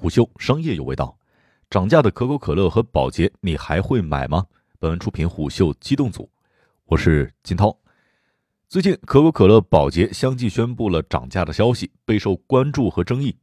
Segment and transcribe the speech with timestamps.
[0.00, 1.14] 虎嗅商业有味道，
[1.68, 4.46] 涨价的可口可乐和宝洁，你还会买吗？
[4.78, 6.26] 本文出品虎嗅机动组，
[6.86, 7.76] 我是金涛。
[8.66, 13.36] 最近，可口可乐、宝洁相继宣布了涨价的消息，备受关注和争议。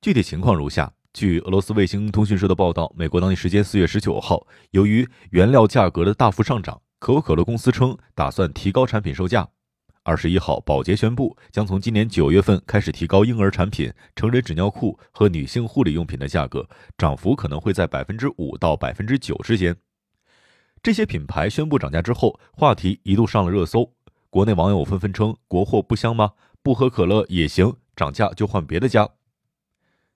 [0.00, 9.48] 具体情况如下：据俄罗斯卫星通讯社的报道，美国当地时间四月十九号，由于原料价格的大幅上涨，可口可乐公司称打算提高产品售价。
[10.06, 19.74] 二十一号，宝洁宣布将从今年九月份开始提高婴儿产品、成人纸尿裤和女性护理用品的价格，涨幅可能会在百分之五到百分之九之间。
[20.82, 23.94] 这些品牌宣布涨价之后，话题一度上了热搜，
[24.28, 26.32] 国内网友纷纷称：“国货不香吗？
[26.62, 29.08] 不喝可乐也行，涨价就换别的家。”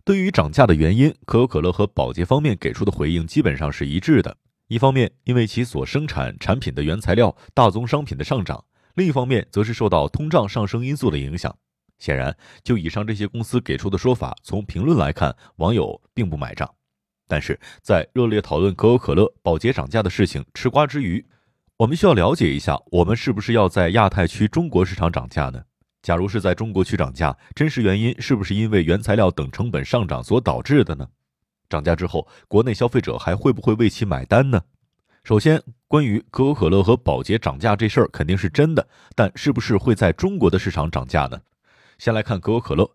[0.04, 4.36] 对于涨价的原因，可口可乐和宝洁方面给出的回应基本上是一致的。
[4.66, 8.62] 一方面，因为其所生产产品的原材料大宗商品的上涨。
[8.98, 11.56] 另一方面，则是受到通胀上升因素的影响。
[12.00, 16.68] 显然，就以上这些公司给出的说法，从评论来看，网友并不买账。
[17.28, 21.24] 但是在热烈讨论可口可乐、宝洁涨价的事情吃瓜之余，
[21.76, 25.62] 我们需要了解一下，我们是不是要在亚太区中国市场涨价呢？
[26.02, 31.06] 假如是在中国区涨价，真实原因是不是因为原材料等成本上涨所导致的呢？
[31.68, 34.62] 涨价之后，国内消费者还会不会为其买单呢？
[35.28, 41.38] 首先，关于可口可乐和宝洁涨价这事儿肯定是真的，但是不是会在中国的市场涨价呢？
[41.98, 42.90] 先来看可口可乐，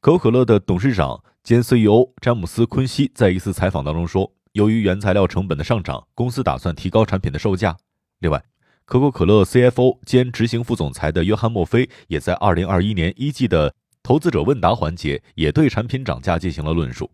[0.00, 7.76] 可口可乐的董事长兼 CEO 詹姆斯·昆西在一次采访当中说，由于原材料成本的上涨，公司打算提高产品的售价。
[8.20, 8.40] 另外，
[8.84, 17.10] 可口可乐 CFO 兼执行副总裁的约翰·墨菲也在2021年一季的投资者问答环节也对产品涨价进行了论述。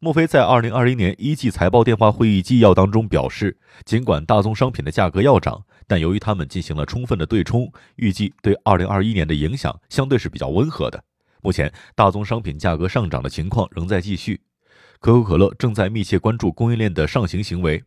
[0.00, 11.02] 莫菲在二零二一年一季财报电话会议纪要当中表示，尽管大宗商品的价格要涨，但由于他们进行了充分的对冲，预计对二零二一年的影响相对是比较温和的。
[11.42, 14.40] 目前，大宗商品价格上涨的情况仍在继续，
[15.00, 17.82] 可口可乐正在密切关注供应链的上行行为。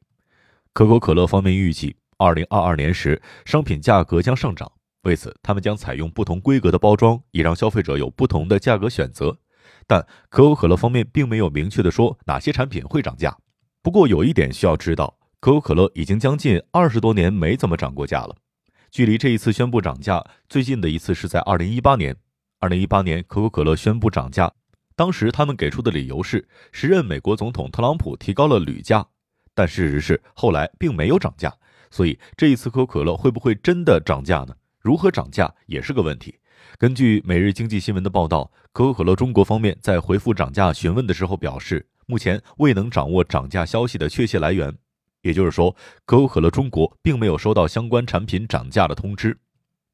[0.74, 4.70] 可口可乐方面预计，二零二二年时商品价格将上涨，
[5.04, 9.38] 为此他们将采用不同规格的包装，以让消费者有不同的价格选择。
[9.88, 13.38] 但可口可乐方面并没有明确的说哪些产品会涨价。
[13.82, 18.36] 不过有一点需要知道，可口可乐已经将近二十多年没怎么涨过价了。
[18.92, 22.16] 距离这一次宣布涨价最近的一次是在二零一八年。
[22.60, 24.52] 二零一八年可口可乐宣布涨价，
[24.96, 29.08] 当时他们给出的理由是时任美国总统特朗普提高了铝价，
[29.56, 31.52] 但事实是后来并没有涨价。
[31.90, 34.56] 所以这一次可口可乐会不会真的涨价呢？
[34.80, 36.38] 如何涨价也是个问题。
[36.78, 44.74] 根据《每日经济新闻》的报道，可口可乐中国方面在回复涨价询问的时候表示，目前未能掌握涨价消息的确切来源，
[45.22, 49.38] 也就是说，可口可乐中国并没有收到相关产品涨价的通知。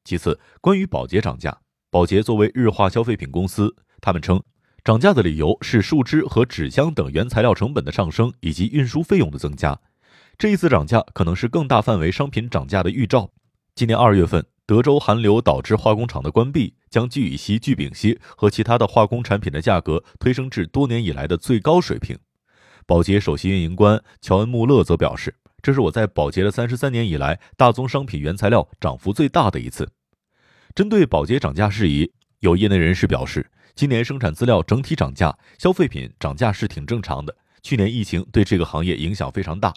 [0.04, 1.58] 其次，关于宝洁涨价，
[1.90, 4.42] 宝洁作为日化消费品公司，他们称
[4.82, 9.78] 涨价的理由是树脂和纸箱等原材料成本的上升以及运输费用的增加。
[10.38, 13.30] 这一次涨价可能是更大范围商品涨价的预兆。
[13.74, 14.46] 今年二月份。
[14.68, 22.18] 德州寒流导致化工厂的关闭，将聚乙烯、聚丙烯和其他的化工产品的价格推升至多年以来的最高水平。
[22.84, 29.90] 宝洁首席运营官乔恩·穆勒则表示：“这是我在宝洁的三十三年以来大宗商品原材料涨幅最大的一次。”
[30.76, 37.34] 针对宝洁涨价事宜，有业内人士表示，今年生产资料整体涨价，消费品涨价是挺正常的。
[37.62, 39.72] 去年疫情对这个行业影响非常大。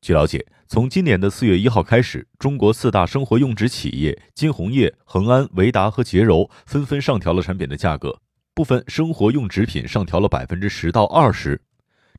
[0.00, 8.20] 据了解，从今年的四月一号开始，中国四大生活用纸企业金红叶、恒安、维达和洁柔纷纷上调了产品的价格，
[8.54, 11.60] 部分生活用纸品上调了百分之十到二十。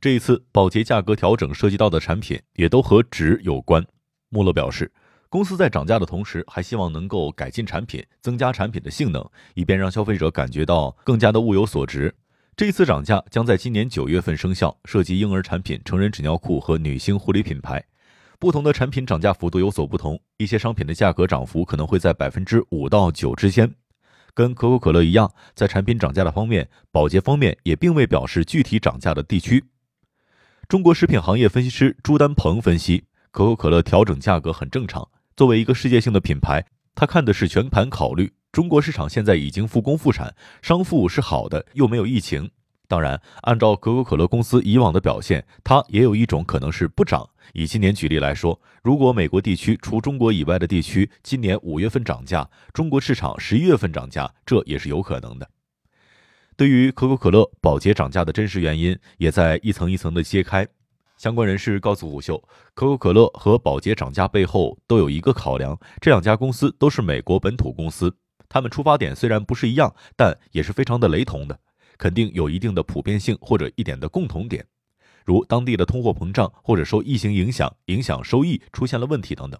[0.00, 3.84] 这一次保洁价格调整涉及到的产品也都和纸有关。
[4.28, 4.92] 穆勒表示，
[5.30, 12.14] 公司在涨价的同时，还希望能够改进产品，增加产品的性能，以便让消费者感觉到更加的物有所值。
[12.58, 17.80] 这次涨价将在今年九月份生效，涉及婴儿产品、成人纸尿裤和女性护理品牌。
[18.40, 23.72] 不同的产品涨价幅度有所不同，一些商品的价格涨幅可能会在百分之五到九之间。
[24.34, 29.66] 跟可口可乐一样，在产品涨价的方面，保洁方面也并未表示具体涨价的地区。
[30.66, 35.08] 中国食品行业分析师朱丹鹏分析，可口可乐调整价格很正常。
[35.36, 36.66] 作为一个世界性的品牌，
[36.96, 38.32] 他看的是全盘考虑。
[38.50, 42.50] 中国市场现在已经复工复产，商复是好的，又没有疫情。
[42.88, 47.28] 当然，按照可口可乐公司以往的表现，它也有一种可能是不涨。
[47.52, 55.48] 以今年举例来说，如果美国地区除中国以外的地区今年五月份涨价，中国市场十一月份涨价，这也是有可能的。
[56.56, 60.66] 对于可口可乐、宝洁涨价的真实原因，也在一层一层的揭开。
[61.18, 62.42] 相关人士告诉虎嗅，
[62.74, 68.16] 可口可乐和宝洁涨价背后都有一个考量，这两家公司都是美国本土公司。
[68.48, 71.58] 他们出发点虽然不是一样，但也是非常的雷同的。
[71.96, 74.64] 肯定有一定的普遍性或者一点的共同点，
[75.24, 79.58] 如当地的通货膨胀或者受疫情影响，影响收益出现了问题等等。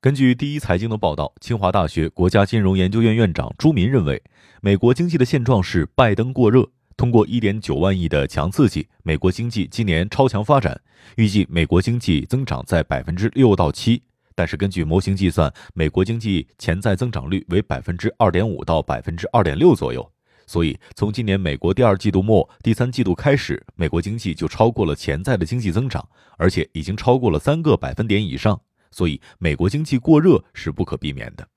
[0.00, 4.22] 根据第一财经的报道，清华大学国家金融研究院院长朱民认为，
[4.60, 6.70] 美国经济的现状是拜登过热。
[6.96, 10.80] 通过一点九万亿的强刺激，美国经济今年超强发展，
[11.16, 14.02] 预计美国经济增长在百分之六到七。
[14.36, 20.12] 但是根据模型计算，美国经济潜在增长率为百分之二点五到百分之二点六左右。
[20.46, 26.06] 所以从今年美国第二季度末、第三季度开始，美国经济就超过了潜在的经济增长，
[26.36, 28.60] 而且已经超过了三个百分点以上。
[28.92, 31.48] 所以美国经济过热是不可避免的。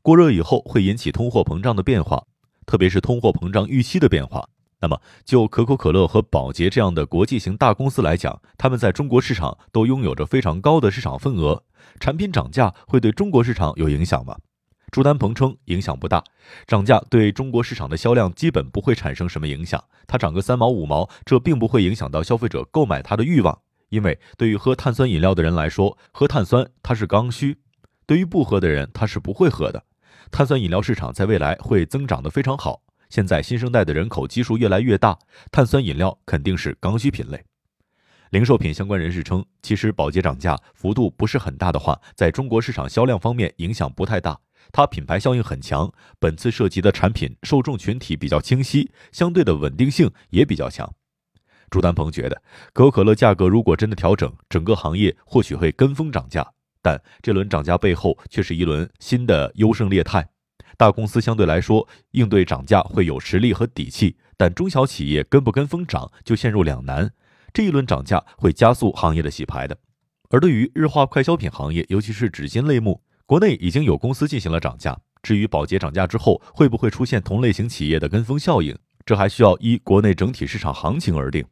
[0.00, 2.24] 过热以后会引起通货膨胀的变化，
[2.64, 4.48] 特别是通货膨胀预期的变化。
[4.82, 11.62] 那么，就可口可乐和宝洁这样的国际型大公司来讲，他们在中国市场都拥有着非常高的市场份额。
[12.00, 14.36] 产品涨价会对中国市场有影响吗？
[14.90, 16.24] 朱丹鹏称影响不大，
[16.66, 19.82] 涨价对中国市场的销量基本不会产生什么影响。
[20.08, 23.56] 它涨个三毛五毛，这并不会影响到消费者购买它的欲望。
[23.90, 27.54] 因为对于喝碳酸饮料的人来说，喝碳酸它是刚需；
[28.04, 29.84] 对于不喝的人，他是不会喝的。
[30.32, 32.82] 碳酸饮料市场在未来会增长得非常好。
[33.12, 35.18] 现在新生代的人口基数越来越大，
[35.50, 37.44] 碳酸饮料肯定是刚需品类。
[38.30, 44.40] 零售品相关人士称，其实宝洁涨价幅度不是很大的话，在中国市场销量方面影响不太大。
[44.72, 50.90] 它品牌效应很强，本次涉及的产品受众群体比较清晰，相对的稳定性也比较强。
[51.68, 52.42] 朱丹鹏觉得，
[52.72, 56.50] 可口可乐价格如果真的调整，整个行业或许会跟风涨价，
[56.80, 60.26] 但这轮涨价背后却是一轮新的优胜劣汰。
[60.82, 67.08] 大公司相对来说应对涨价会有实力和底气，但中小企业跟不跟风涨就陷入两难。
[67.52, 69.78] 这一轮涨价会加速行业的洗牌的。
[70.30, 74.98] 而对于日化快消品行业，尤其是纸巾类目，国内已经有公司进行了涨价。
[75.22, 78.76] 至于保洁涨价之后会不会出现同类型企业的跟风效应，
[79.06, 81.44] 这还需要依国内整体市场行情而定。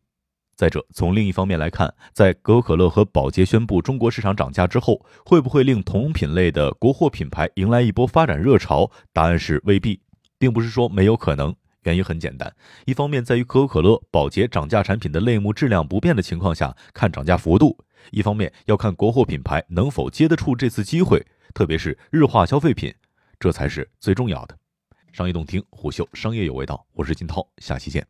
[0.61, 8.91] 再者，从另一方面来看，在可口可乐和宝洁宣布中国市场涨价之后，会不会令同品类的国货品牌迎来一波发展热潮？
[9.11, 10.03] 答案是未必，
[10.39, 11.57] 并不是说没有可能。
[11.85, 12.55] 原因很简单，
[12.85, 17.75] 一方面在于可口可乐、宝洁涨价产品的类目质量不变的情况下看涨价幅度；
[18.11, 21.25] 一方面要看国货品牌能否接得住这次机会，
[21.55, 22.95] 特别是日化消费品，
[23.39, 24.55] 这才是最重要的。
[25.11, 28.07] 商业洞听虎嗅商业有味道，我是金涛，下期见。